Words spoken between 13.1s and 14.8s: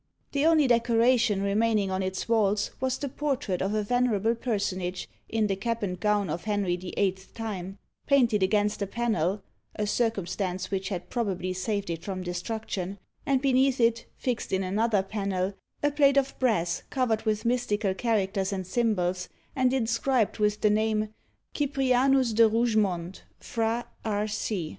and beneath it, fixed in